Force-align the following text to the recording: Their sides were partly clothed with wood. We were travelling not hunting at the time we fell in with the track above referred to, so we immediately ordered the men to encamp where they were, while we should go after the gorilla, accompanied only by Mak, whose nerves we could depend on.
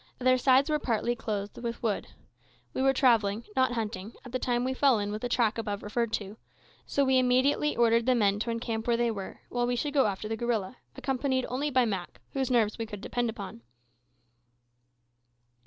Their 0.17 0.39
sides 0.39 0.67
were 0.67 0.79
partly 0.79 1.15
clothed 1.15 1.59
with 1.59 1.83
wood. 1.83 2.07
We 2.73 2.81
were 2.81 2.91
travelling 2.91 3.43
not 3.55 3.73
hunting 3.73 4.13
at 4.25 4.31
the 4.31 4.39
time 4.39 4.63
we 4.63 4.73
fell 4.73 4.97
in 4.97 5.11
with 5.11 5.21
the 5.21 5.29
track 5.29 5.59
above 5.59 5.83
referred 5.83 6.11
to, 6.13 6.37
so 6.87 7.05
we 7.05 7.19
immediately 7.19 7.75
ordered 7.77 8.07
the 8.07 8.15
men 8.15 8.39
to 8.39 8.49
encamp 8.49 8.87
where 8.87 8.97
they 8.97 9.11
were, 9.11 9.41
while 9.49 9.67
we 9.67 9.75
should 9.75 9.93
go 9.93 10.07
after 10.07 10.27
the 10.27 10.35
gorilla, 10.35 10.77
accompanied 10.95 11.45
only 11.49 11.69
by 11.69 11.85
Mak, 11.85 12.19
whose 12.33 12.49
nerves 12.49 12.79
we 12.79 12.87
could 12.87 13.01
depend 13.01 13.31
on. 13.37 13.61